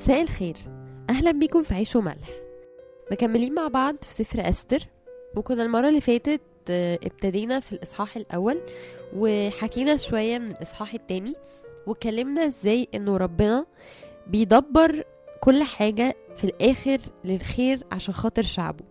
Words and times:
مساء 0.00 0.22
الخير. 0.22 0.56
أهلا 1.10 1.30
بيكم 1.30 1.62
في 1.62 1.74
عيش 1.74 1.96
وملح. 1.96 2.28
مكملين 3.12 3.54
مع 3.54 3.68
بعض 3.68 3.96
في 4.02 4.12
سفر 4.12 4.48
أستر 4.48 4.78
وكنا 5.36 5.62
المرة 5.62 5.88
اللي 5.88 6.00
فاتت 6.00 6.40
آه، 6.70 6.98
ابتدينا 7.04 7.60
في 7.60 7.72
الإصحاح 7.72 8.16
الأول 8.16 8.60
وحكينا 9.16 9.96
شوية 9.96 10.38
من 10.38 10.50
الإصحاح 10.50 10.94
التاني 10.94 11.34
واتكلمنا 11.86 12.46
إزاي 12.46 12.88
إنه 12.94 13.16
ربنا 13.16 13.66
بيدبر 14.26 15.04
كل 15.40 15.62
حاجة 15.62 16.16
في 16.36 16.44
الآخر 16.44 16.98
للخير 17.24 17.84
عشان 17.92 18.14
خاطر 18.14 18.42
شعبه. 18.42 18.84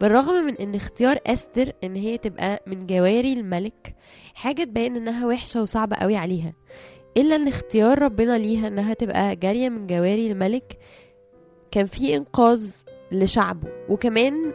بالرغم 0.00 0.34
من 0.34 0.56
إن 0.56 0.74
اختيار 0.74 1.18
أستر 1.26 1.72
إن 1.84 1.96
هي 1.96 2.18
تبقى 2.18 2.62
من 2.66 2.86
جواري 2.86 3.32
الملك 3.32 3.94
حاجة 4.34 4.64
تبين 4.64 4.96
إنها 4.96 5.26
وحشة 5.26 5.62
وصعبة 5.62 5.96
قوي 5.96 6.16
عليها. 6.16 6.52
إلا 7.16 7.36
إن 7.36 7.48
اختيار 7.48 8.02
ربنا 8.02 8.38
ليها 8.38 8.68
إنها 8.68 8.94
تبقى 8.94 9.36
جارية 9.36 9.68
من 9.68 9.86
جواري 9.86 10.32
الملك 10.32 10.78
كان 11.70 11.86
في 11.86 12.16
إنقاذ 12.16 12.70
لشعبه. 13.12 13.68
وكمان 13.88 14.52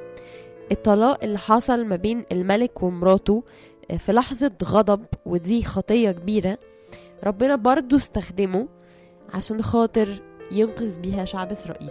الطلاق 0.71 1.23
اللي 1.23 1.37
حصل 1.37 1.85
ما 1.85 1.95
بين 1.95 2.25
الملك 2.31 2.83
ومراته 2.83 3.43
في 3.97 4.11
لحظة 4.13 4.51
غضب 4.63 5.05
ودي 5.25 5.63
خطية 5.63 6.11
كبيرة. 6.11 6.57
ربنا 7.23 7.55
برضو 7.55 7.95
استخدمه 7.95 8.67
عشان 9.33 9.61
خاطر 9.61 10.21
ينقذ 10.51 10.99
بيها 10.99 11.25
شعب 11.25 11.51
إسرائيل. 11.51 11.89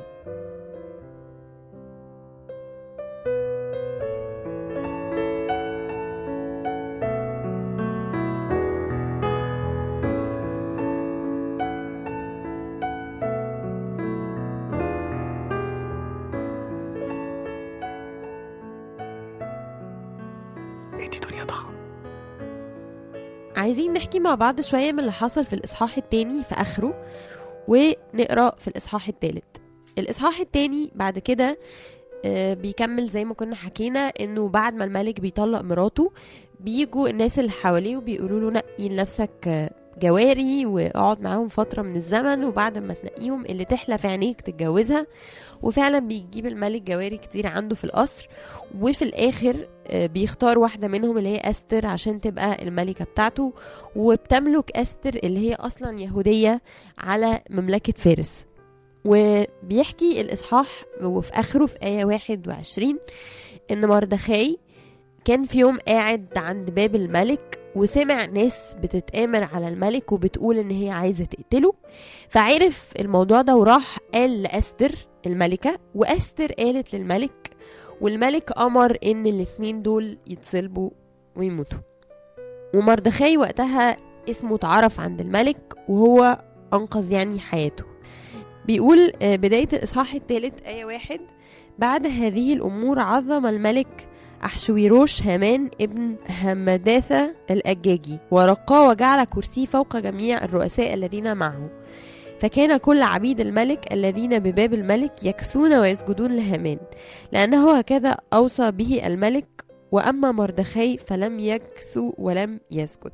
عايزين 23.68 23.92
نحكي 23.92 24.20
مع 24.20 24.34
بعض 24.34 24.60
شوية 24.60 24.92
من 24.92 25.00
اللي 25.00 25.12
حصل 25.12 25.44
في 25.44 25.52
الإصحاح 25.52 25.96
التاني 25.96 26.44
في 26.44 26.54
آخره 26.54 27.04
ونقرأ 27.68 28.50
في 28.56 28.68
الإصحاح 28.68 29.08
التالت. 29.08 29.60
الإصحاح 29.98 30.40
التاني 30.40 30.90
بعد 30.94 31.18
كده 31.18 31.58
آه، 32.24 32.54
بيكمل 32.54 33.06
زي 33.08 33.24
ما 33.24 33.34
كنا 33.34 33.54
حكينا 33.54 34.00
إنه 34.00 34.48
بعد 34.48 34.74
ما 34.74 34.84
الملك 34.84 35.20
بيطلق 35.20 35.60
مراته 35.60 36.12
بيجوا 36.60 37.08
الناس 37.08 37.38
اللي 37.38 37.50
حواليه 37.50 37.96
وبيقولوا 37.96 38.40
له 38.40 38.50
نقي 38.50 38.88
لنفسك 38.88 39.70
جواري 39.98 40.66
واقعد 40.66 41.20
معاهم 41.20 41.48
فترة 41.48 41.82
من 41.82 41.96
الزمن 41.96 42.44
وبعد 42.44 42.78
ما 42.78 42.94
تنقيهم 42.94 43.44
اللي 43.44 43.64
تحلى 43.64 43.98
في 43.98 44.08
عينيك 44.08 44.40
تتجوزها. 44.40 45.06
وفعلا 45.62 45.98
بيجيب 45.98 46.46
الملك 46.46 46.82
جواري 46.82 47.16
كتير 47.18 47.46
عنده 47.46 47.74
في 47.74 47.84
القصر. 47.84 48.28
وفي 48.80 49.02
الآخر 49.02 49.68
آه، 49.86 50.06
بيختار 50.06 50.58
واحدة 50.58 50.88
منهم 50.88 51.18
اللي 51.18 51.28
هي 51.28 51.40
أستر 51.44 51.86
عشان 51.86 52.20
تبقى 52.20 52.62
الملكة 52.62 53.04
بتاعته. 53.04 53.52
وبتملك 53.96 54.70
أستر 54.76 55.14
اللي 55.14 55.50
هي 55.50 55.54
أصلا 55.54 56.00
يهودية 56.00 56.62
على 56.98 57.40
مملكة 57.50 57.92
فارس. 57.92 58.46
وبيحكي 59.04 60.20
الإصحاح 60.20 60.68
وفي 61.02 61.32
آخره 61.32 61.66
في 61.66 61.76
آية 61.82 62.04
21 62.04 62.98
إن 63.70 63.86
مردخاي 63.86 64.58
كان 65.24 65.42
في 65.44 65.58
يوم 65.58 65.78
قاعد 65.88 66.26
عند 66.36 66.70
باب 66.70 66.94
الملك 66.94 67.57
وسمع 67.76 68.24
ناس 68.24 68.76
بتتآمر 68.82 69.44
على 69.44 69.68
الملك 69.68 70.12
وبتقول 70.12 70.58
إن 70.58 70.70
هي 70.70 70.90
عايزة 70.90 71.24
تقتله. 71.24 71.74
فعرف 72.28 72.92
الموضوع 72.98 73.40
ده 73.42 73.56
وراح 73.56 73.98
قال 74.14 74.42
لأستر 74.42 74.92
الملكة 75.26 75.78
وأستر 75.94 76.52
قالت 76.52 76.94
للملك 76.94 77.50
والملك 78.00 78.58
أمر 78.58 78.98
إن 79.04 79.26
الاتنين 79.26 79.82
دول 79.82 80.18
يتصلبوا 80.26 80.90
ويموتوا. 81.36 81.78
ومردخاي 82.74 83.36
وقتها 83.36 83.96
اسمه 84.30 84.54
اتعرف 84.54 85.00
عند 85.00 85.20
الملك 85.20 85.74
وهو 85.88 86.42
أنقذ 86.72 87.12
يعني 87.12 87.40
حياته. 87.40 87.84
بيقول 88.66 89.12
آه، 89.22 89.36
بداية 89.36 89.68
الإصحاح 89.72 90.14
الثالث 90.14 90.62
آية 90.66 90.84
واحد 90.84 91.20
بعد 91.78 92.06
هذه 92.06 92.52
الأمور 92.52 92.98
عظم 92.98 93.46
الملك 93.46 94.08
أحشويروش 94.44 95.22
هامان 95.22 95.70
ابن 95.80 96.16
همداثة 96.42 97.34
الأجاجي 97.50 98.18
ورقاه 98.30 98.88
وجعل 98.88 99.24
كرسيه 99.24 99.66
فوق 99.66 99.96
جميع 99.96 100.44
الرؤساء 100.44 100.94
الذين 100.94 101.36
معه. 101.36 101.70
فكان 102.40 102.76
كل 102.76 103.02
عبيد 103.02 103.40
الملك 103.40 103.92
الذين 103.92 104.38
بباب 104.38 104.74
الملك 104.74 105.24
يكسون 105.24 105.78
ويسجدون 105.78 106.36
لهامان. 106.36 106.78
لأنه 107.32 107.78
هكذا 107.78 108.16
أوصى 108.32 108.70
به 108.70 109.06
الملك 109.06 109.64
وأما 109.92 110.32
مردخاي 110.32 110.96
فلم 110.96 111.38
يكسو 111.38 112.12
ولم 112.18 112.60
يسجد. 112.70 113.12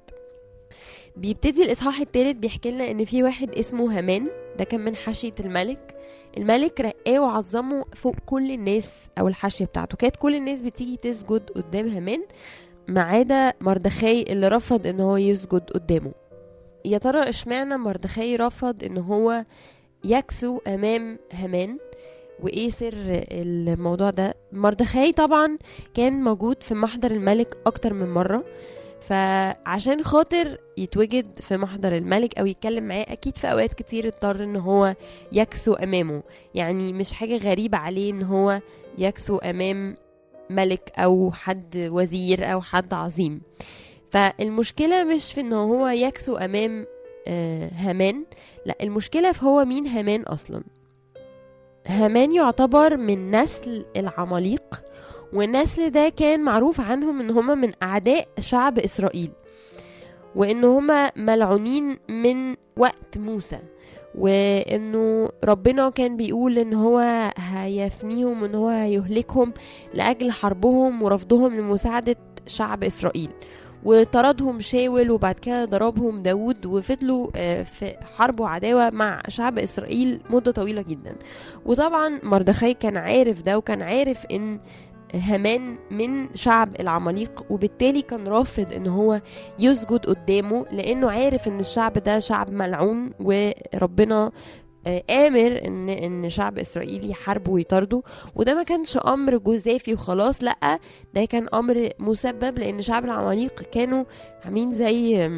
بيبتدي 1.17 1.63
الإصحاح 1.63 2.01
الثالث 2.01 2.37
بيحكي 2.39 2.71
لنا 2.71 2.91
إن 2.91 3.05
في 3.05 3.23
واحد 3.23 3.51
اسمه 3.55 3.99
هامان 3.99 4.27
ده 4.59 4.65
كان 4.65 4.81
من 4.81 4.97
حاشية 4.97 5.35
الملك. 5.41 5.97
الملك 6.37 6.81
رقاه 6.81 7.19
وعظمه 7.21 7.85
فوق 7.95 8.15
كل 8.27 8.51
الناس 8.51 8.91
أو 9.19 9.29
الحاشية 9.29 9.65
بتاعته. 9.65 9.97
كانت 9.97 10.17
كل 10.17 10.35
الناس 10.35 10.61
بتيجي 10.61 10.97
تسجد 10.97 11.51
قدام 11.51 11.89
هامان 11.89 12.23
ما 12.89 13.03
عدا 13.03 13.53
مردخاي 13.61 14.23
اللي 14.23 14.49
رفض 14.49 14.87
إن 14.87 15.01
هو 15.01 15.17
يسجد 15.17 15.71
قدامه. 15.71 16.13
يا 16.85 16.99
ترى 16.99 17.29
اشمعنى 17.29 17.77
مردخاي 17.77 18.37
رفض 18.37 18.85
إن 18.85 18.99
هو 18.99 19.45
يكسو 20.05 20.59
أمام 20.67 21.19
هامان؟ 21.33 21.79
وإيه 22.41 22.69
سر 22.69 22.93
الموضوع 23.31 24.11
ده؟ 24.11 24.35
مردخاي 24.53 25.13
طبعا 25.13 25.59
كان 25.95 26.13
موجود 26.25 26.63
في 26.63 26.75
محضر 26.75 27.11
الملك 27.11 27.57
أكتر 27.67 27.93
من 27.95 28.11
مرة. 28.11 28.45
فعشان 29.09 30.05
خاطر 30.05 30.59
يتوجد 30.77 31.39
في 31.39 31.57
محضر 31.57 31.97
الملك 31.97 32.39
أو 32.39 32.47
يتكلم 32.47 32.85
معاه 32.85 33.07
أكيد 33.09 33.37
في 33.37 33.53
أوقات 33.53 33.75
كتير 33.75 34.07
اضطر 34.09 34.45
إن 34.45 34.57
هو 34.57 34.95
يكسو 35.33 35.73
أمامه. 35.73 36.23
يعني 36.55 36.93
مش 36.93 37.13
حاجة 37.13 37.37
غريبة 37.37 37.79
عليه 37.79 38.13
إن 38.13 38.23
هو 38.23 38.61
يكسو 38.99 39.37
أمام 39.37 39.97
ملك 40.51 40.93
أو 40.97 41.31
حد 41.33 41.89
وزير 41.93 42.53
أو 42.53 42.61
حد 42.61 42.95
عظيم. 42.95 43.41
فالمشكلة 44.11 45.05
مش 45.05 45.33
في 45.33 45.41
إن 45.41 45.53
هو 45.53 45.89
يكسو 45.89 46.37
أمام 46.37 46.87
آه، 47.27 47.71
هامان. 47.73 48.25
لا 48.67 48.77
المشكلة 48.83 49.33
في 49.33 49.45
هو 49.45 49.65
مين 49.65 49.87
هامان 49.87 50.23
أصلا. 50.23 50.63
هامان 51.87 52.33
يعتبر 52.33 52.97
من 52.97 53.31
نسل 53.31 53.87
العماليق 53.97 54.84
والنسل 55.35 55.91
ده 55.91 56.09
كان 56.09 56.41
معروف 56.41 56.81
عنهم 56.81 57.21
إن 57.21 57.31
هما 57.31 57.55
من 57.55 57.73
أعداء 57.83 58.29
شعب 58.39 58.79
إسرائيل 58.79 59.31
وإن 60.37 60.65
هما 60.65 61.11
ملعونين 61.17 61.99
من 62.09 62.57
وقت 62.77 63.19
موسى 63.19 63.59
وإنه 64.19 65.29
ربنا 65.45 65.91
كان 65.91 66.17
بيقول 66.17 66.59
إن 66.59 66.75
هو 66.75 66.99
هيفنيهم 67.39 68.45
ان 68.45 68.55
هو 68.55 68.69
هيهلكهم 68.69 69.53
لأجل 69.95 70.33
حربهم 70.33 71.03
ورفضهم 71.03 71.55
لمساعدة 71.57 72.17
شعب 72.47 72.85
إسرائيل. 72.85 73.31
وطردهم 73.85 74.61
شاول 74.61 75.11
وبعد 75.11 75.35
كده 75.35 75.65
ضربهم 75.65 76.23
داود 76.23 76.67
وفضلوا 76.67 77.29
آه، 77.37 77.63
في 77.63 77.95
حرب 78.17 78.41
وعداوة 78.41 78.91
مع 78.91 79.23
شعب 79.29 79.59
إسرائيل 79.59 80.21
مدة 80.31 80.53
طويلة 80.53 80.83
جدا. 80.83 81.17
وطبعا 81.67 82.21
مردخاي 82.23 82.75
كان 82.75 82.97
عارف 82.97 83.43
ده 83.43 83.59
وكان 83.59 83.83
عارف 83.83 84.27
إن 84.31 84.61
هامان 85.15 85.77
من 85.91 86.35
شعب 86.35 86.81
العماليق 86.81 87.45
وبالتالي 87.51 88.03
كان 88.03 88.29
رافض 88.29 88.73
إن 88.73 88.87
هو 88.87 89.21
يسجد 89.59 90.07
قدامه 90.07 90.67
لأنه 90.73 91.11
عارف 91.11 91.49
إن 91.49 91.61
الشعب 91.61 91.93
ده 91.93 92.19
شعب 92.19 92.51
ملعون 92.51 93.11
وربنا 93.21 94.33
آه، 94.87 95.03
آمر 95.11 95.61
إن 95.65 95.89
إن 95.89 96.29
شعب 96.31 96.59
إسرائيل 96.59 97.11
يحاربه 97.11 97.53
ويطارده. 97.53 98.03
وده 98.35 98.55
ما 98.55 98.63
كانش 98.63 98.97
أمر 98.97 99.37
جزافي 99.39 99.93
وخلاص 99.95 100.43
لأ 100.45 100.79
ده 101.15 101.25
كان 101.25 101.49
أمر 101.55 101.91
مسبب 101.99 102.59
لأن 102.59 102.83
شعب 102.83 103.05
العماليق 103.05 103.63
كانوا 103.63 104.05
عاملين 104.45 104.75
زي 104.75 105.29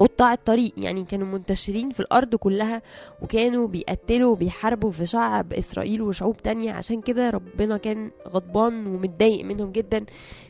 قطاع 0.00 0.32
الطريق. 0.32 0.72
يعني 0.76 1.04
كانوا 1.04 1.26
منتشرين 1.26 1.90
في 1.90 2.00
الأرض 2.00 2.34
كلها 2.34 2.82
وكانوا 3.22 3.66
بيقتلوا 3.68 4.32
وبيحاربوا 4.32 4.90
في 4.90 5.06
شعب 5.06 5.52
إسرائيل 5.52 6.02
وشعوب 6.02 6.36
تانية. 6.36 6.72
عشان 6.72 7.00
كده 7.00 7.30
ربنا 7.30 7.76
كان 7.76 8.10
غضبان 8.28 8.86
ومتضايق 8.86 9.44
منهم 9.44 9.72
جدا 9.72 10.04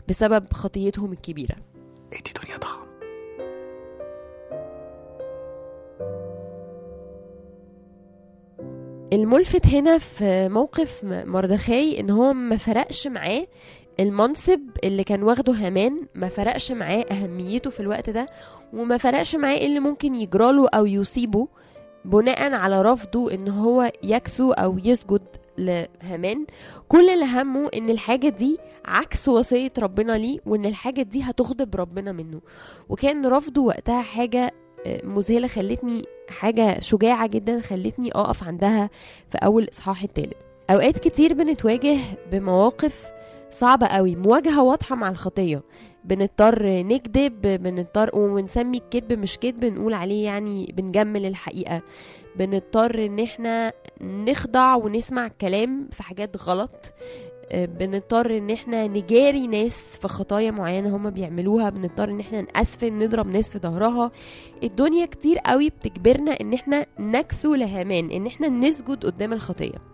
بسبب 0.08 0.52
خطيتهم 0.52 1.12
الكبيرة. 1.12 1.56
ادي 2.12 2.30
دنيا 2.44 2.56
ضخم 2.56 2.84
الملفت 9.12 9.66
هنا 9.66 9.98
في 9.98 10.48
موقف 10.48 11.00
مردخاي 11.04 12.00
إن 12.00 12.10
هو 12.10 12.32
ما 12.32 12.56
فرقش 12.56 13.06
معاه 13.06 13.46
المنصب 14.00 14.60
اللي 14.84 15.04
كان 15.04 15.22
واخده 15.22 15.52
هامان 15.52 16.06
ما 16.14 16.28
فرقش 16.28 16.72
معاه 16.72 17.04
أهميته 17.10 17.70
في 17.70 17.80
الوقت 17.80 18.10
ده 18.10 18.26
وما 18.72 18.96
فرقش 18.96 19.36
معاه 19.36 19.54
إيه 19.54 19.66
اللي 19.66 19.80
ممكن 19.80 20.14
يجراله 20.14 20.68
أو 20.68 20.86
يصيبه 20.86 21.48
بناء 22.04 22.52
على 22.52 22.82
رفضه 22.82 23.34
إن 23.34 23.48
هو 23.48 23.92
يكسو 24.02 24.52
أو 24.52 24.78
يسجد 24.84 25.22
لهامان. 25.58 26.46
كل 26.88 27.08
اللي 27.10 27.24
همه 27.26 27.68
إن 27.74 27.90
الحاجة 27.90 28.28
دي 28.28 28.58
عكس 28.84 29.28
وصية 29.28 29.72
ربنا 29.78 30.12
ليه 30.12 30.38
وإن 30.46 30.66
الحاجة 30.66 31.02
دي 31.02 31.22
هتغضب 31.22 31.76
ربنا 31.76 32.12
منه. 32.12 32.40
وكان 32.88 33.26
رفضه 33.26 33.62
وقتها 33.62 34.02
حاجة 34.02 34.52
آه، 34.86 35.06
مذهلة 35.06 35.48
خلتني 35.48 36.02
حاجة 36.28 36.80
شجاعة 36.80 37.26
جدا 37.26 37.60
خلتني 37.60 38.12
أقف 38.12 38.44
عندها 38.44 38.90
في 39.30 39.38
أول 39.38 39.68
إصحاح 39.72 40.02
التالت. 40.02 40.36
أوقات 40.70 40.98
كتير 40.98 41.34
بنتواجه 41.34 41.98
بمواقف 42.32 43.10
صعبة 43.54 43.86
قوي. 43.86 44.16
مواجهة 44.16 44.62
واضحة 44.62 44.96
مع 44.96 45.08
الخطية. 45.08 45.62
بنضطر 46.04 46.66
نكذب 46.66 47.40
بنضطر 47.62 48.10
ونسمي 48.14 48.78
الكذب 48.78 49.18
مش 49.18 49.38
كذب 49.38 49.64
نقول 49.64 49.94
عليه 49.94 50.24
يعني 50.24 50.74
بنجمل 50.76 51.26
الحقيقة. 51.26 51.82
بنضطر 52.36 53.06
إن 53.06 53.20
إحنا 53.20 53.72
نخضع 54.00 54.74
ونسمع 54.74 55.28
كلام 55.28 55.88
في 55.92 56.02
حاجات 56.02 56.36
غلط. 56.42 56.94
بنضطر 57.54 58.38
إن 58.38 58.50
إحنا 58.50 58.86
نجاري 58.86 59.46
ناس 59.46 59.98
في 60.00 60.08
خطايا 60.08 60.50
معينة 60.50 60.96
هما 60.96 61.10
بيعملوها. 61.10 61.70
بنضطر 61.70 62.10
إن 62.10 62.20
إحنا 62.20 62.42
نأسفن 62.42 62.98
نضرب 62.98 63.26
ناس 63.26 63.50
في 63.50 63.58
ظهرها. 63.58 64.10
الدنيا 64.62 65.06
كتير 65.06 65.38
قوي 65.38 65.68
بتجبرنا 65.70 66.32
إن 66.40 66.52
إحنا 66.52 66.86
نكسو 66.98 67.54
لهامان 67.54 68.10
إن 68.10 68.26
إحنا 68.26 68.48
نسجد 68.48 69.06
قدام 69.06 69.32
الخطية. 69.32 69.93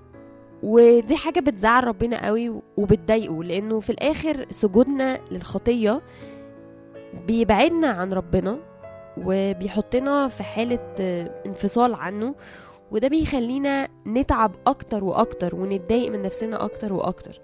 ودي 0.62 1.16
حاجة 1.16 1.40
بتزعل 1.40 1.84
ربنا 1.84 2.26
قوي 2.26 2.62
وبتضايقه 2.76 3.44
لأنه 3.44 3.80
في 3.80 3.90
الآخر 3.90 4.46
سجودنا 4.50 5.20
للخطية 5.30 6.00
بيبعدنا 7.26 7.88
عن 7.88 8.12
ربنا 8.12 8.58
وبيحطنا 9.18 10.28
في 10.28 10.42
حالة 10.42 10.78
انفصال 11.46 11.94
عنه 11.94 12.34
وده 12.90 13.08
بيخلينا 13.08 13.88
نتعب 14.06 14.52
أكتر 14.66 15.04
وأكتر 15.04 15.54
ونتضايق 15.54 16.10
من 16.12 16.22
نفسنا 16.22 16.64
أكتر 16.64 16.92
وأكتر. 16.92 17.40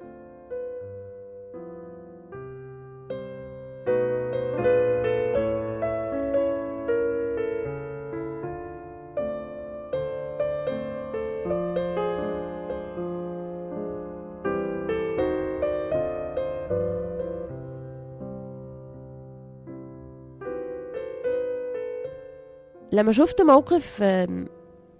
لما 22.93 23.13
شفت 23.13 23.43
موقف 23.43 24.05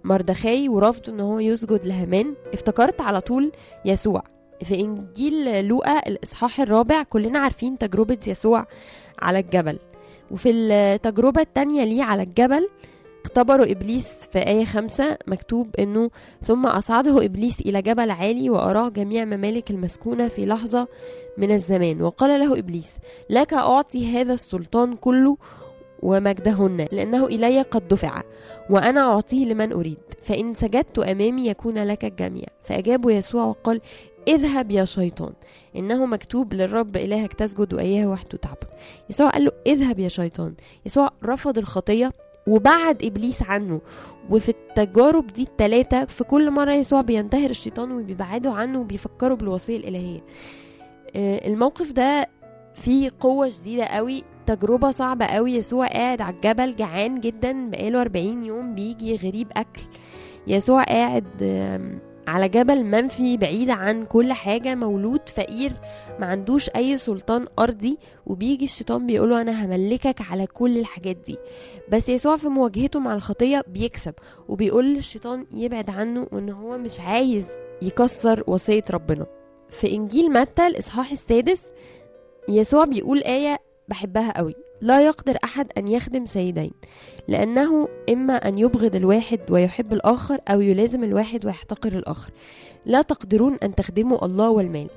مردخاي 0.03 0.69
ورفضه 0.69 1.13
إن 1.13 1.19
هو 1.19 1.39
يسجد 1.39 1.85
لهامان 1.85 2.33
افتكرت 2.53 3.01
على 3.01 3.21
طول 3.21 3.51
يسوع. 3.85 4.23
في 4.63 4.79
إنجيل 4.79 5.67
لوقا 5.67 5.99
الإصحاح 5.99 6.59
الرابع 6.59 7.03
كلنا 7.03 7.39
عارفين 7.39 7.77
تجربة 7.77 8.17
يسوع 8.27 8.65
على 9.19 9.39
الجبل. 9.39 9.79
وفي 10.31 10.51
التجربة 10.51 11.41
التانية 11.41 11.83
ليه 11.83 12.03
على 12.03 12.23
الجبل 12.23 12.69
اختبروا 13.25 13.71
إبليس 13.71 14.07
في 14.31 14.39
آية 14.39 14.65
خمسة 14.65 15.17
مكتوب 15.27 15.75
إنه 15.79 16.09
ثم 16.41 16.65
أصعده 16.65 17.25
إبليس 17.25 17.61
إلى 17.61 17.81
جبل 17.81 18.11
عالي 18.11 18.49
وأراه 18.49 18.89
جميع 18.89 19.25
ممالك 19.25 19.71
المسكونة 19.71 20.27
في 20.27 20.45
لحظة 20.45 20.87
من 21.37 21.51
الزمان. 21.51 22.01
وقال 22.01 22.39
له 22.39 22.59
إبليس 22.59 22.89
لك 23.29 23.53
أعطي 23.53 24.21
هذا 24.21 24.33
السلطان 24.33 24.95
كله 24.95 25.37
ومجدهن 26.03 26.87
لأنه 26.91 27.25
إلي 27.25 27.61
قد 27.61 27.87
دفع 27.87 28.21
وأنا 28.69 29.01
أعطيه 29.01 29.45
لمن 29.45 29.71
أريد 29.73 29.97
فإن 30.21 30.53
سجدت 30.53 30.99
أمامي 30.99 31.47
يكون 31.47 31.77
لك 31.77 32.05
الجميع. 32.05 32.45
فأجابه 32.63 33.11
يسوع 33.11 33.43
وقال 33.43 33.81
اذهب 34.27 34.71
يا 34.71 34.85
شيطان 34.85 35.33
إنه 35.75 36.05
مكتوب 36.05 36.53
للرب 36.53 36.97
إلهك 36.97 37.33
تسجد 37.33 37.73
وإياه 37.73 38.07
وحده 38.07 38.37
تعبد. 38.37 38.67
يسوع 39.09 39.29
قال 39.29 39.45
له 39.45 39.51
اذهب 39.67 39.99
يا 39.99 40.07
شيطان. 40.07 40.53
يسوع 40.85 41.09
رفض 41.25 41.57
الخطية 41.57 42.13
وبعد 42.47 43.03
إبليس 43.03 43.43
عنه 43.43 43.81
وفي 44.29 44.49
التجارب 44.49 45.27
دي 45.27 45.43
التلاتة 45.43 46.05
في 46.05 46.23
كل 46.23 46.51
مرة 46.51 46.73
يسوع 46.73 47.01
بينتهر 47.01 47.49
الشيطان 47.49 47.91
وبيبعده 47.91 48.51
عنه 48.51 48.79
وبيفكره 48.79 49.33
بالوصية 49.33 49.77
الإلهية. 49.77 50.19
آه، 51.15 51.47
الموقف 51.47 51.91
ده 51.91 52.29
فيه 52.73 53.11
قوة 53.19 53.49
شديدة 53.49 53.85
قوي 53.85 54.23
تجربة 54.47 54.91
صعبة 54.91 55.25
قوي. 55.25 55.53
يسوع 55.53 55.87
قاعد 55.87 56.21
على 56.21 56.35
الجبل 56.35 56.75
جعان 56.75 57.19
جدا 57.19 57.69
بقاله 57.69 58.01
40 58.01 58.45
يوم 58.45 58.75
بيجي 58.75 59.15
غريب 59.15 59.47
أكل. 59.57 59.81
يسوع 60.47 60.83
قاعد 60.83 61.25
على 62.27 62.49
جبل 62.49 62.83
منفي 62.83 63.37
بعيد 63.37 63.69
عن 63.69 64.03
كل 64.03 64.33
حاجة 64.33 64.75
مولود 64.75 65.29
فقير 65.29 65.73
ما 66.19 66.25
عندوش 66.25 66.69
أي 66.69 66.97
سلطان 66.97 67.47
أرضي. 67.59 67.97
وبيجي 68.25 68.65
الشيطان 68.65 69.07
بيقوله 69.07 69.41
أنا 69.41 69.65
هملكك 69.65 70.21
على 70.31 70.47
كل 70.47 70.77
الحاجات 70.77 71.15
دي. 71.15 71.37
بس 71.91 72.09
يسوع 72.09 72.37
في 72.37 72.47
مواجهته 72.47 72.99
مع 72.99 73.13
الخطية 73.13 73.63
بيكسب. 73.67 74.13
وبيقول 74.47 74.93
للشيطان 74.93 75.45
يبعد 75.53 75.89
عنه 75.89 76.27
وإن 76.31 76.49
هو 76.49 76.77
مش 76.77 76.99
عايز 76.99 77.45
يكسر 77.81 78.43
وصية 78.47 78.83
ربنا. 78.91 79.25
في 79.69 79.91
إنجيل 79.91 80.31
متى 80.31 80.67
الإصحاح 80.67 81.11
السادس 81.11 81.61
يسوع 82.49 82.85
بيقول 82.85 83.23
آية 83.23 83.66
بحبها 83.87 84.37
قوي. 84.37 84.55
لا 84.81 85.01
يقدر 85.01 85.37
أحد 85.43 85.71
أن 85.77 85.87
يخدم 85.87 86.25
سيدين 86.25 86.71
لأنه 87.27 87.87
إما 88.09 88.33
أن 88.33 88.57
يبغض 88.57 88.95
الواحد 88.95 89.39
ويحب 89.49 89.93
الآخر 89.93 90.39
أو 90.47 90.61
يلازم 90.61 91.03
الواحد 91.03 91.45
ويحتقر 91.45 91.93
الآخر. 91.93 92.31
لا 92.85 93.01
تقدرون 93.01 93.53
أن 93.63 93.75
تخدموا 93.75 94.25
الله 94.25 94.49
والمال. 94.49 94.89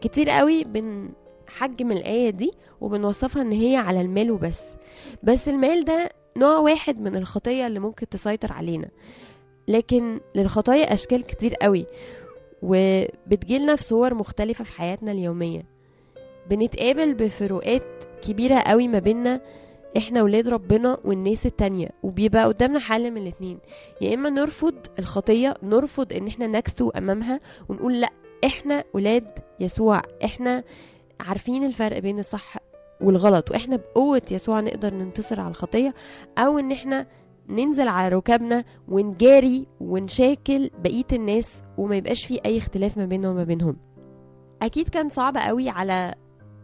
كتير 0.00 0.30
قوي 0.30 0.64
بنحجم 0.64 1.92
الآية 1.92 2.30
دي 2.30 2.52
وبنوصفها 2.80 3.42
إن 3.42 3.52
هي 3.52 3.76
على 3.76 4.00
المال 4.00 4.30
وبس. 4.30 4.62
بس 5.22 5.48
المال 5.48 5.84
ده 5.84 6.10
نوع 6.36 6.58
واحد 6.58 7.00
من 7.00 7.16
الخطية 7.16 7.66
اللي 7.66 7.80
ممكن 7.80 8.08
تسيطر 8.08 8.52
علينا. 8.52 8.88
لكن 9.68 10.20
للخطايا 10.34 10.92
أشكال 10.92 11.26
كتير 11.26 11.54
قوي 11.54 11.86
وبتجيلنا 12.62 13.76
في 13.76 13.82
صور 13.82 14.14
مختلفة 14.14 14.64
في 14.64 14.72
حياتنا 14.72 15.12
اليومية. 15.12 15.73
بنتقابل 16.50 17.14
بفروقات 17.14 18.04
كبيرة 18.22 18.58
قوي 18.58 18.88
ما 18.88 18.98
بيننا 18.98 19.40
إحنا 19.96 20.22
ولاد 20.22 20.48
ربنا 20.48 20.98
والناس 21.04 21.46
التانية 21.46 21.88
وبيبقى 22.02 22.44
قدامنا 22.44 22.78
حل 22.78 23.10
من 23.10 23.22
الاتنين. 23.22 23.58
يا 24.00 24.14
إما 24.14 24.30
نرفض 24.30 24.74
الخطية 24.98 25.54
نرفض 25.62 26.12
إن 26.12 26.26
إحنا 26.26 26.46
نكثو 26.46 26.90
أمامها 26.90 27.40
ونقول 27.68 28.00
لأ 28.00 28.10
إحنا 28.44 28.84
ولاد 28.94 29.38
يسوع 29.60 30.02
إحنا 30.24 30.64
عارفين 31.20 31.64
الفرق 31.64 31.98
بين 31.98 32.18
الصح 32.18 32.56
والغلط 33.00 33.50
وإحنا 33.50 33.76
بقوة 33.76 34.22
يسوع 34.30 34.60
نقدر 34.60 34.94
ننتصر 34.94 35.40
على 35.40 35.50
الخطية 35.50 35.94
أو 36.38 36.58
إن 36.58 36.72
إحنا 36.72 37.06
ننزل 37.48 37.88
على 37.88 38.16
ركابنا 38.16 38.64
ونجاري 38.88 39.66
ونشاكل 39.80 40.70
بقية 40.78 41.04
الناس 41.12 41.62
وما 41.78 41.96
يبقاش 41.96 42.26
في 42.26 42.40
أي 42.44 42.58
اختلاف 42.58 42.98
ما 42.98 43.04
بيننا 43.04 43.30
وما 43.30 43.44
بينهم. 43.44 43.76
أكيد 44.62 44.88
كان 44.88 45.08
صعب 45.08 45.36
قوي 45.36 45.68
على 45.68 46.14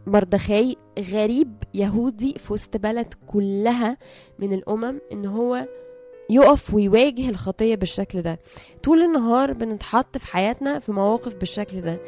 مردخاي 0.07 0.77
غريب 0.99 1.53
يهودي 1.73 2.33
في 2.37 2.53
وسط 2.53 2.77
بلد 2.77 3.13
كلها 3.27 3.97
من 4.39 4.53
الأمم 4.53 4.99
إن 5.11 5.25
هو 5.25 5.67
يقف 6.29 6.73
ويواجه 6.73 7.29
الخطية 7.29 7.75
بالشكل 7.75 8.21
ده. 8.21 8.39
طول 8.83 9.01
النهار 9.01 9.53
بنتحط 9.53 10.17
في 10.17 10.27
حياتنا 10.27 10.79
في 10.79 10.91
مواقف 10.91 11.35
بالشكل 11.35 11.81
ده. 11.81 11.99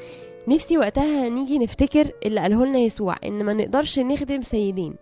نفسي 0.47 0.77
وقتها 0.77 1.29
نيجي 1.29 1.59
نفتكر 1.59 2.12
اللي 2.25 2.41
قاله 2.41 2.65
لنا 2.65 2.79
يسوع 2.79 3.15
إن 3.23 3.43
ما 3.43 3.53
نقدرش 3.53 4.00
نخدم 4.00 4.41
سيدين. 4.41 4.95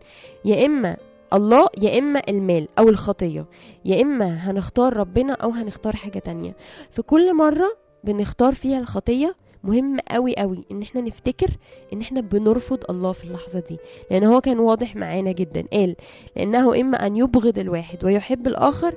يا 0.45 0.65
إما 0.65 0.98
الله 1.33 1.67
يا 1.81 2.00
إما 2.00 2.21
المال 2.29 2.67
أو 2.79 2.89
الخطية. 2.89 3.45
يا 3.86 4.01
إما 4.01 4.25
هنختار 4.25 4.98
ربنا 4.98 5.33
أو 5.33 5.50
هنختار 5.50 5.95
حاجة 5.95 6.19
تانية. 6.19 6.55
في 6.91 7.01
كل 7.01 7.36
مرة 7.36 7.77
بنختار 8.03 8.53
فيها 8.55 8.79
الخطية 8.79 9.36
مهم 9.63 9.98
قوي 10.00 10.36
قوي 10.36 10.65
ان 10.72 10.82
إحنا 10.82 11.01
نفتكر 11.01 11.50
ان 11.94 12.01
إحنا 12.01 12.22
بنرفض 12.22 12.84
الله 12.89 13.12
في 13.12 13.24
اللحظة 13.24 13.63
دي. 13.70 13.77
لأن 14.12 14.24
هو 14.24 14.41
كان 14.41 14.60
واضح 14.60 14.96
معانا 14.96 15.32
جدا. 15.32 15.63
قال 15.74 15.96
لأنه 16.36 16.82
إما 16.82 17.06
أن 17.08 17.15
يبغض 17.15 17.60
الواحد 17.60 18.06
ويحب 18.06 18.48
الآخر 18.48 18.96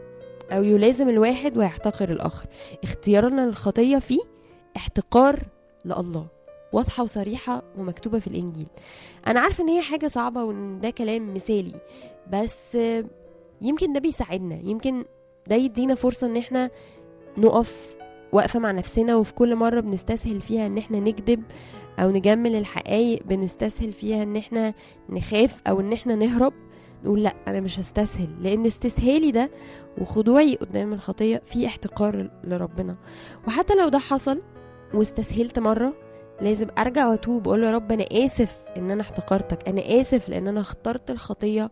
أو 0.52 0.62
يلازم 0.62 1.09
الواحد 1.09 1.59
ويحتقر 1.59 2.12
الآخر. 2.12 2.47
اختيارنا 2.85 3.47
للخطية 3.47 3.99
فيه 3.99 4.21
احتقار 4.76 5.40
لله. 5.85 6.26
واضحة 6.73 7.02
وصريحة 7.02 7.62
ومكتوبة 7.78 8.18
في 8.18 8.26
الإنجيل. 8.26 8.68
أنا 9.26 9.40
عارفة 9.40 9.64
إن 9.64 9.68
هي 9.68 9.83
حاجة 9.83 10.06
صعبة 10.06 10.44
وإن 10.44 10.80
ده 10.80 10.90
كلام 10.90 11.35
مثالي 11.35 11.80
بس 12.33 12.78
يمكن 13.62 13.92
ده 13.92 14.00
بيساعدنا. 14.00 14.61
يمكن 14.64 15.04
ده 15.47 15.56
يدينا 15.56 15.94
فرصة 15.94 16.26
إن 16.26 16.37
إحنا 16.37 16.71
نقف 17.38 17.97
واقفة 18.35 18.59
مع 18.59 18.71
نفسنا 18.71 19.17
وفي 19.17 19.35
كل 19.35 19.57
مرة 19.57 19.81
بنستسهل 19.81 20.41
فيها 20.41 20.67
إن 20.67 20.79
إحنا 20.79 21.00
نكذب 21.00 21.43
أو 21.99 22.11
نجمل 22.11 22.57
الحقائق 22.57 23.23
بنستسهل 23.23 23.93
فيها 23.93 24.23
إن 24.23 24.37
إحنا 24.37 24.75
نخاف 25.09 25.62
أو 25.67 25.81
إن 25.81 25.93
إحنا 25.93 26.14
نهرب 26.14 26.53
نقول 27.05 27.23
لأ 27.23 27.35
أنا 27.49 27.61
مش 27.61 27.81
هستسهل. 27.81 28.29
لأن 28.43 28.67
استسهالي 28.67 29.31
ده 29.31 29.50
وخضوعي 30.00 30.55
قدام 30.57 30.93
الخطية 30.93 31.43
في 31.45 31.67
احتقار 31.67 32.31
لربنا. 32.45 32.97
وحتى 33.47 33.75
لو 33.75 33.88
ده 33.88 33.99
حصل 33.99 34.43
واستسهلت 34.95 35.59
مرة 35.59 35.95
لازم 36.41 36.67
أرجع 36.79 37.09
وأتوب 37.09 37.47
وأقول 37.47 37.64
يا 37.64 37.71
رب 37.71 37.93
أنا 37.93 38.05
آسف 38.12 38.62
إن 38.76 38.91
أنا 38.91 39.03
احتقرتك. 39.03 39.69
أنا 39.69 40.00
آسف 40.00 40.29
لأن 40.29 40.49
أنا 40.49 40.61
اخترت 40.61 41.11
الخطية 41.11 41.71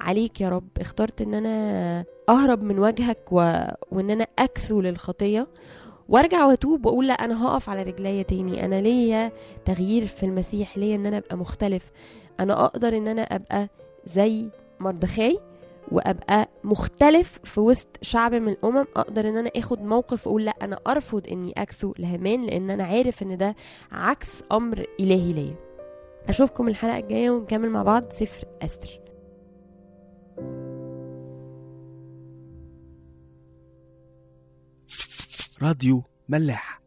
عليك 0.00 0.40
يا 0.40 0.48
رب. 0.48 0.68
اخترت 0.80 1.22
إن 1.22 1.34
أنا 1.34 2.04
أهرب 2.28 2.62
من 2.62 2.78
وجهك 2.78 3.32
و... 3.32 3.36
وإن 3.90 4.10
أنا 4.10 4.26
أجثو 4.38 4.80
للخطية. 4.80 5.46
وارجع 6.08 6.46
واتوب 6.46 6.86
وأقول 6.86 7.06
لا 7.06 7.14
أنا 7.14 7.46
هقف 7.46 7.70
على 7.70 7.82
رجليا 7.82 8.22
تاني. 8.22 8.64
أنا 8.64 8.80
ليا 8.80 9.32
تغيير 9.64 10.06
في 10.06 10.22
المسيح 10.26 10.78
ليا 10.78 10.96
إن 10.96 11.06
أنا 11.06 11.18
أبقى 11.18 11.36
مختلف. 11.36 11.90
أنا 12.40 12.64
أقدر 12.64 12.96
إن 12.96 13.08
أنا 13.08 13.22
أبقى 13.22 13.68
زي 14.04 14.46
مردخاي 14.80 15.38
وأبقى 15.92 16.48
مختلف 16.64 17.38
في 17.44 17.60
وسط 17.60 17.86
شعب 18.02 18.34
من 18.34 18.48
الأمم. 18.48 18.84
أقدر 18.96 19.28
إن 19.28 19.36
أنا 19.36 19.50
آخد 19.56 19.82
موقف 19.82 20.26
وأقول 20.26 20.44
لا 20.44 20.54
أنا 20.62 20.78
أرفض 20.86 21.26
إني 21.32 21.52
أجثو 21.56 21.94
لهمان 21.98 22.46
لأن 22.46 22.70
أنا 22.70 22.84
عارف 22.84 23.22
إن 23.22 23.36
ده 23.36 23.56
عكس 23.92 24.42
أمر 24.52 24.86
إلهي 25.00 25.32
ليا. 25.32 25.54
أشوفكم 26.28 26.68
الحلقة 26.68 26.98
الجاية 26.98 27.30
ونكمل 27.30 27.70
مع 27.70 27.82
بعض. 27.82 28.04
سفر 28.10 28.44
أستر. 28.62 29.05
راديو 35.62 36.02
ملاح. 36.28 36.80